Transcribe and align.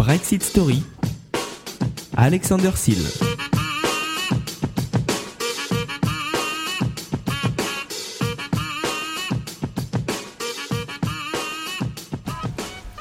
Brexit 0.00 0.42
Story. 0.42 0.82
Alexander 2.16 2.70
Seal. 2.74 2.96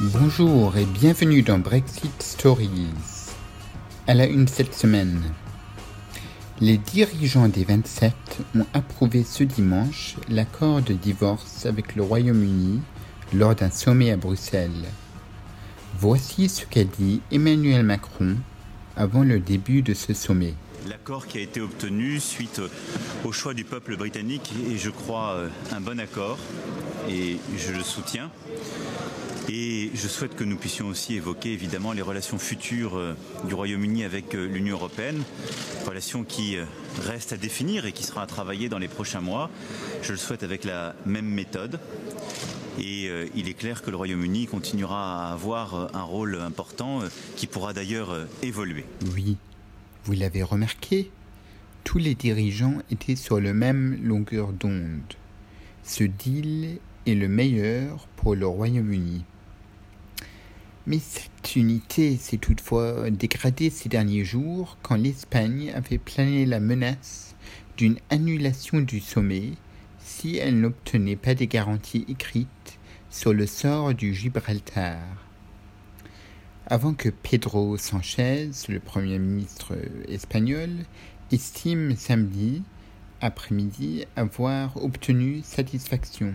Bonjour 0.00 0.76
et 0.76 0.84
bienvenue 0.84 1.42
dans 1.42 1.58
Brexit 1.58 2.22
Stories. 2.22 2.70
À 4.06 4.14
la 4.14 4.28
une 4.28 4.46
cette 4.46 4.72
semaine. 4.72 5.20
Les 6.60 6.78
dirigeants 6.78 7.48
des 7.48 7.64
27 7.64 8.14
ont 8.54 8.66
approuvé 8.72 9.24
ce 9.24 9.42
dimanche 9.42 10.14
l'accord 10.28 10.80
de 10.80 10.92
divorce 10.92 11.66
avec 11.66 11.96
le 11.96 12.04
Royaume-Uni 12.04 12.80
lors 13.32 13.56
d'un 13.56 13.72
sommet 13.72 14.12
à 14.12 14.16
Bruxelles. 14.16 14.86
Voici 15.98 16.48
ce 16.48 16.66
qu'a 16.66 16.84
dit 16.84 17.20
Emmanuel 17.30 17.82
Macron 17.82 18.36
avant 18.96 19.22
le 19.22 19.40
début 19.40 19.82
de 19.82 19.94
ce 19.94 20.12
sommet. 20.12 20.54
L'accord 20.88 21.26
qui 21.26 21.38
a 21.38 21.40
été 21.40 21.60
obtenu 21.60 22.20
suite 22.20 22.60
au 23.24 23.32
choix 23.32 23.54
du 23.54 23.64
peuple 23.64 23.96
britannique 23.96 24.52
est, 24.70 24.76
je 24.76 24.90
crois, 24.90 25.38
un 25.72 25.80
bon 25.80 25.98
accord 25.98 26.38
et 27.08 27.38
je 27.56 27.72
le 27.72 27.82
soutiens. 27.82 28.30
Et 29.48 29.90
je 29.94 30.08
souhaite 30.08 30.36
que 30.36 30.44
nous 30.44 30.56
puissions 30.56 30.88
aussi 30.88 31.14
évoquer 31.16 31.52
évidemment 31.52 31.92
les 31.92 32.00
relations 32.00 32.38
futures 32.38 32.96
euh, 32.96 33.14
du 33.46 33.52
Royaume-Uni 33.52 34.02
avec 34.02 34.34
euh, 34.34 34.46
l'Union 34.46 34.76
européenne, 34.76 35.22
relations 35.86 36.24
qui 36.24 36.56
euh, 36.56 36.64
restent 37.02 37.34
à 37.34 37.36
définir 37.36 37.84
et 37.84 37.92
qui 37.92 38.04
sera 38.04 38.22
à 38.22 38.26
travailler 38.26 38.70
dans 38.70 38.78
les 38.78 38.88
prochains 38.88 39.20
mois. 39.20 39.50
Je 40.00 40.12
le 40.12 40.18
souhaite 40.18 40.42
avec 40.44 40.64
la 40.64 40.94
même 41.04 41.26
méthode. 41.26 41.78
Et 42.78 43.08
il 43.34 43.48
est 43.48 43.54
clair 43.54 43.82
que 43.82 43.90
le 43.90 43.96
Royaume-Uni 43.96 44.46
continuera 44.46 45.28
à 45.28 45.32
avoir 45.32 45.94
un 45.94 46.02
rôle 46.02 46.36
important 46.40 47.00
qui 47.36 47.46
pourra 47.46 47.72
d'ailleurs 47.72 48.26
évoluer. 48.42 48.84
Oui, 49.14 49.36
vous 50.04 50.12
l'avez 50.12 50.42
remarqué, 50.42 51.10
tous 51.84 51.98
les 51.98 52.14
dirigeants 52.14 52.78
étaient 52.90 53.16
sur 53.16 53.40
le 53.40 53.54
même 53.54 53.98
longueur 54.02 54.52
d'onde. 54.52 55.14
Ce 55.82 56.04
deal 56.04 56.78
est 57.06 57.14
le 57.14 57.28
meilleur 57.28 58.08
pour 58.16 58.34
le 58.34 58.46
Royaume-Uni. 58.46 59.24
Mais 60.86 60.98
cette 60.98 61.56
unité 61.56 62.16
s'est 62.16 62.36
toutefois 62.36 63.10
dégradée 63.10 63.70
ces 63.70 63.88
derniers 63.88 64.24
jours 64.24 64.76
quand 64.82 64.96
l'Espagne 64.96 65.72
avait 65.74 65.98
plané 65.98 66.44
la 66.44 66.60
menace 66.60 67.34
d'une 67.76 67.98
annulation 68.10 68.80
du 68.80 69.00
sommet 69.00 69.52
si 69.98 70.36
elle 70.36 70.60
n'obtenait 70.60 71.16
pas 71.16 71.34
des 71.34 71.46
garanties 71.46 72.04
écrites 72.08 72.48
sur 73.14 73.32
le 73.32 73.46
sort 73.46 73.94
du 73.94 74.12
Gibraltar. 74.12 74.98
Avant 76.66 76.94
que 76.94 77.10
Pedro 77.10 77.76
Sanchez, 77.76 78.50
le 78.68 78.80
Premier 78.80 79.20
ministre 79.20 79.76
espagnol, 80.08 80.70
estime 81.30 81.94
samedi 81.94 82.64
après-midi 83.20 84.04
avoir 84.16 84.76
obtenu 84.82 85.42
satisfaction. 85.44 86.34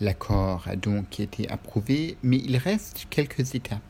L'accord 0.00 0.68
a 0.68 0.76
donc 0.76 1.18
été 1.18 1.50
approuvé, 1.50 2.18
mais 2.22 2.38
il 2.38 2.56
reste 2.56 3.08
quelques 3.10 3.56
étapes. 3.56 3.80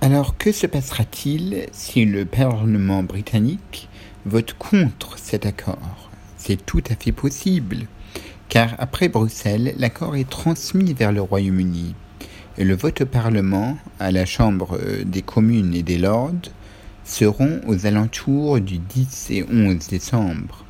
Alors 0.00 0.38
que 0.38 0.50
se 0.50 0.66
passera-t-il 0.66 1.66
si 1.72 2.06
le 2.06 2.24
Parlement 2.24 3.02
britannique 3.02 3.90
vote 4.24 4.54
contre 4.54 5.18
cet 5.18 5.44
accord? 5.44 6.10
C'est 6.38 6.64
tout 6.64 6.82
à 6.88 6.94
fait 6.94 7.12
possible, 7.12 7.86
car 8.48 8.74
après 8.78 9.08
Bruxelles, 9.08 9.74
l'accord 9.78 10.16
est 10.16 10.28
transmis 10.28 10.94
vers 10.94 11.12
le 11.12 11.20
Royaume-Uni, 11.20 11.94
et 12.58 12.64
le 12.64 12.74
vote 12.74 13.02
au 13.02 13.06
Parlement, 13.06 13.76
à 13.98 14.10
la 14.10 14.24
Chambre 14.24 14.78
des 15.04 15.22
communes 15.22 15.74
et 15.74 15.82
des 15.82 15.98
lords, 15.98 16.32
seront 17.04 17.60
aux 17.66 17.86
alentours 17.86 18.60
du 18.60 18.78
10 18.78 19.30
et 19.30 19.44
11 19.48 19.86
décembre. 19.88 20.64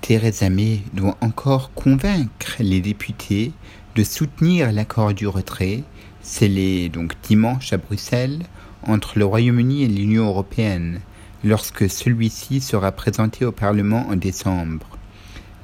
Theresa 0.00 0.50
May 0.50 0.80
doit 0.92 1.16
encore 1.20 1.72
convaincre 1.74 2.56
les 2.60 2.80
députés 2.80 3.52
de 3.94 4.04
soutenir 4.04 4.72
l'accord 4.72 5.14
du 5.14 5.26
retrait, 5.26 5.84
scellé 6.22 6.88
donc 6.88 7.14
dimanche 7.22 7.72
à 7.72 7.78
Bruxelles, 7.78 8.40
entre 8.82 9.18
le 9.18 9.24
Royaume-Uni 9.24 9.84
et 9.84 9.88
l'Union 9.88 10.26
européenne, 10.26 11.00
lorsque 11.44 11.88
celui-ci 11.88 12.60
sera 12.60 12.92
présenté 12.92 13.44
au 13.44 13.52
Parlement 13.52 14.06
en 14.08 14.16
décembre. 14.16 14.97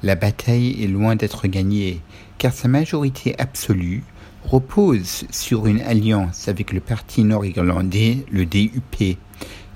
La 0.03 0.15
bataille 0.15 0.83
est 0.83 0.87
loin 0.87 1.15
d'être 1.15 1.47
gagnée, 1.47 2.01
car 2.37 2.53
sa 2.53 2.67
majorité 2.67 3.35
absolue 3.39 4.03
repose 4.43 5.25
sur 5.31 5.67
une 5.67 5.81
alliance 5.81 6.47
avec 6.47 6.71
le 6.71 6.79
parti 6.79 7.23
nord-irlandais, 7.23 8.25
le 8.31 8.45
DUP, 8.45 9.17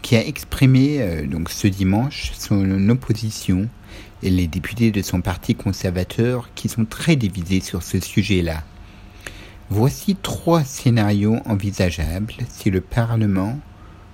qui 0.01 0.15
a 0.15 0.25
exprimé 0.25 1.01
euh, 1.01 1.25
donc 1.25 1.49
ce 1.49 1.67
dimanche 1.67 2.31
son 2.37 2.89
opposition 2.89 3.67
et 4.21 4.29
les 4.29 4.47
députés 4.47 4.91
de 4.91 5.01
son 5.01 5.21
parti 5.21 5.55
conservateur 5.55 6.49
qui 6.55 6.69
sont 6.69 6.85
très 6.85 7.15
divisés 7.15 7.61
sur 7.61 7.83
ce 7.83 7.99
sujet-là. 7.99 8.63
Voici 9.69 10.15
trois 10.15 10.63
scénarios 10.63 11.37
envisageables 11.45 12.33
si 12.49 12.69
le 12.69 12.81
Parlement, 12.81 13.59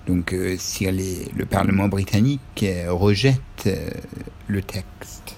donc 0.07 0.33
euh, 0.33 0.55
si 0.57 0.85
le 0.85 1.45
Parlement 1.45 1.87
britannique 1.87 2.65
rejette 2.87 3.39
euh, 3.67 3.89
le 4.47 4.61
texte. 4.61 5.35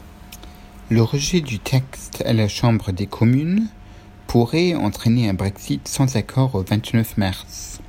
Le 0.90 1.02
rejet 1.02 1.42
du 1.42 1.60
texte 1.60 2.24
à 2.26 2.32
la 2.32 2.48
Chambre 2.48 2.94
des 2.94 3.08
communes 3.08 3.68
pourrait 4.26 4.74
entraîner 4.74 5.28
un 5.28 5.34
Brexit 5.34 5.86
sans 5.86 6.16
accord 6.16 6.56
au 6.56 6.64
29 6.64 7.18
mars. 7.18 7.82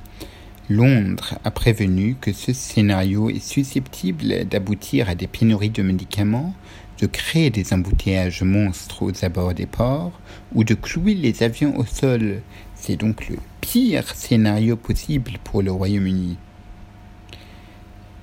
Londres 0.69 1.35
a 1.45 1.49
prévenu 1.49 2.17
que 2.19 2.33
ce 2.33 2.51
scénario 2.51 3.29
est 3.29 3.39
susceptible 3.39 4.43
d'aboutir 4.43 5.07
à 5.07 5.15
des 5.15 5.27
pénuries 5.27 5.69
de 5.69 5.81
médicaments, 5.81 6.53
de 6.99 7.07
créer 7.07 7.49
des 7.49 7.71
embouteillages 7.71 8.43
monstres 8.43 9.03
aux 9.03 9.23
abords 9.23 9.53
des 9.53 9.65
ports 9.65 10.19
ou 10.53 10.65
de 10.65 10.73
clouer 10.73 11.13
les 11.13 11.41
avions 11.41 11.77
au 11.77 11.85
sol. 11.85 12.41
C'est 12.75 12.97
donc 12.97 13.29
le 13.29 13.37
pire 13.61 14.13
scénario 14.13 14.75
possible 14.75 15.37
pour 15.45 15.61
le 15.61 15.71
Royaume-Uni. 15.71 16.35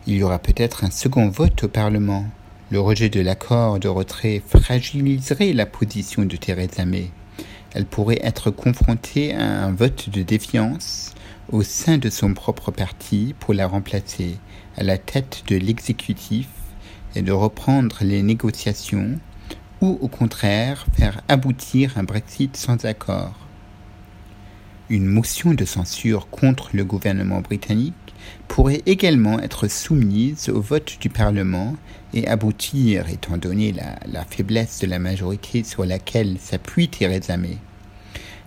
Il 0.07 0.17
y 0.17 0.23
aura 0.23 0.39
peut-être 0.39 0.85
un 0.85 0.91
second 0.91 1.31
vote 1.31 1.65
au 1.65 1.69
Parlement. 1.69 2.27
Le 2.69 2.81
rejet 2.81 3.11
de 3.11 3.21
l'accord 3.21 3.79
de 3.79 3.87
retrait 3.87 4.43
fragiliserait 4.45 5.53
la 5.53 5.67
position 5.67 6.25
de 6.25 6.35
Theresa 6.35 6.85
May. 6.85 7.13
Elle 7.73 7.87
pourrait 7.87 8.19
être 8.25 8.51
confrontée 8.51 9.33
à 9.37 9.67
un 9.67 9.71
vote 9.71 10.11
de 10.11 10.23
défiance 10.25 11.15
au 11.53 11.63
sein 11.63 11.97
de 11.97 12.11
son 12.11 12.35
propre 12.35 12.73
parti 12.73 13.37
pour 13.39 13.55
la 13.55 13.69
remplacer 13.69 14.39
à 14.77 14.83
la 14.83 14.99
tête 14.99 15.45
de 15.47 15.55
l'exécutif 15.55 16.49
et 17.15 17.23
de 17.23 17.31
reprendre 17.31 17.99
les 18.01 18.25
négociations 18.25 19.21
ou 19.81 19.97
au 20.01 20.09
contraire 20.09 20.87
faire 20.93 21.21
aboutir 21.29 21.97
un 21.97 22.03
Brexit 22.03 22.57
sans 22.57 22.85
accord. 22.85 23.47
Une 24.91 25.07
motion 25.07 25.55
de 25.55 25.65
censure 25.65 26.29
contre 26.31 26.71
le 26.73 26.85
gouvernement 26.85 27.43
britannique 27.43 28.06
pourrait 28.49 28.83
également 28.87 29.41
être 29.41 29.69
soumise 29.69 30.49
au 30.49 30.61
vote 30.61 30.97
du 31.01 31.09
Parlement 31.09 31.77
et 32.15 32.27
aboutir, 32.27 33.09
étant 33.09 33.37
donné 33.37 33.73
la, 33.73 34.25
faiblesse 34.25 34.81
de 34.81 34.87
la 34.87 34.99
majorité 34.99 35.65
sur 35.65 35.85
laquelle 35.85 36.37
s'appuie 36.41 36.89
Theresa 36.89 37.37
May. 37.37 37.59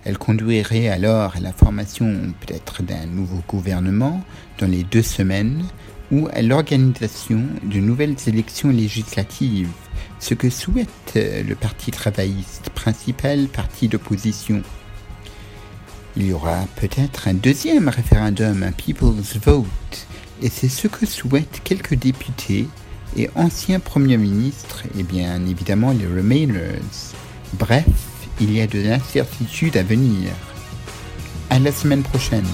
Elle 0.04 0.18
conduirait 0.18 0.88
alors 0.88 1.36
à 1.36 1.40
la 1.40 1.52
formation 1.52 2.32
peut-être 2.40 2.82
d'un 2.82 3.06
nouveau 3.06 3.42
gouvernement 3.46 4.22
dans 4.58 4.66
les 4.66 4.82
deux 4.82 5.02
semaines 5.02 5.64
ou 6.10 6.28
à 6.32 6.42
l'organisation 6.42 7.42
de 7.62 7.78
nouvelles 7.78 8.16
élections 8.26 8.70
législatives, 8.70 9.70
ce 10.18 10.34
que 10.34 10.50
souhaite 10.50 10.88
euh, 11.16 11.42
le 11.42 11.54
Parti 11.54 11.90
travailliste, 11.90 12.70
principal 12.70 13.46
parti 13.46 13.88
d'opposition. 13.88 14.62
Il 16.16 16.26
y 16.26 16.32
aura 16.32 16.66
peut-être 16.76 17.28
un 17.28 17.34
deuxième 17.34 17.88
référendum, 17.88 18.62
un 18.62 18.72
People's 18.72 19.36
Vote, 19.44 19.66
et 20.42 20.48
c'est 20.48 20.68
ce 20.68 20.88
que 20.88 21.06
souhaitent 21.06 21.60
quelques 21.62 21.94
députés 21.94 22.66
et 23.16 23.30
anciens 23.36 23.80
premiers 23.80 24.16
ministres, 24.16 24.82
et 24.98 25.02
bien 25.02 25.44
évidemment 25.46 25.92
les 25.92 26.06
Remainers. 26.06 26.80
Bref, 27.54 27.84
il 28.40 28.52
y 28.52 28.60
a 28.60 28.66
de 28.66 28.80
l'incertitude 28.80 29.76
à 29.76 29.82
venir. 29.82 30.30
À 31.48 31.58
la 31.58 31.72
semaine 31.72 32.02
prochaine. 32.02 32.46